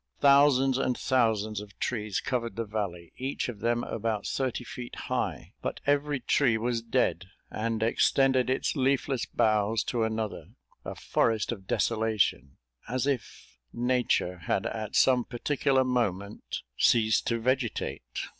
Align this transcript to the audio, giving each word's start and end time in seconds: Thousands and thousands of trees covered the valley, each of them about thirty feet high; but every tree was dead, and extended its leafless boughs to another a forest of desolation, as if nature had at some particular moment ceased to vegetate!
Thousands 0.19 0.79
and 0.79 0.97
thousands 0.97 1.59
of 1.61 1.77
trees 1.77 2.21
covered 2.21 2.55
the 2.55 2.65
valley, 2.65 3.13
each 3.17 3.49
of 3.49 3.59
them 3.59 3.83
about 3.83 4.25
thirty 4.25 4.63
feet 4.63 4.95
high; 4.95 5.53
but 5.61 5.79
every 5.85 6.19
tree 6.21 6.57
was 6.57 6.81
dead, 6.81 7.25
and 7.51 7.83
extended 7.83 8.49
its 8.49 8.75
leafless 8.75 9.27
boughs 9.27 9.83
to 9.83 10.01
another 10.01 10.55
a 10.83 10.95
forest 10.95 11.51
of 11.51 11.67
desolation, 11.67 12.57
as 12.89 13.05
if 13.05 13.59
nature 13.71 14.39
had 14.47 14.65
at 14.65 14.95
some 14.95 15.23
particular 15.23 15.83
moment 15.83 16.63
ceased 16.79 17.27
to 17.27 17.37
vegetate! 17.39 18.21